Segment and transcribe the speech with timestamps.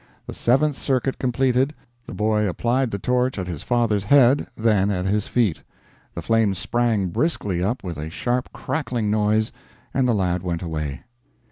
[0.25, 1.75] The seventh circuit completed,
[2.07, 5.61] the boy applied the torch at his father's head, then at his feet;
[6.15, 9.51] the flames sprang briskly up with a sharp crackling noise,
[9.93, 11.03] and the lad went away.